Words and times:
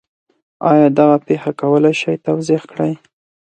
آیا 0.71 0.87
دغه 0.99 1.17
پېښه 1.27 1.51
کولی 1.61 1.93
شئ 2.01 2.15
توضیح 2.25 2.61
کړئ؟ 2.71 2.93